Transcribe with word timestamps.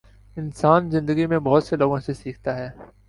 انسان 0.37 0.89
زندگی 0.89 1.25
میں 1.25 1.39
بہت 1.39 1.63
سے 1.63 1.75
لوگوں 1.75 1.99
سے 1.99 2.13
سیکھتا 2.13 2.57
ہے 2.57 2.69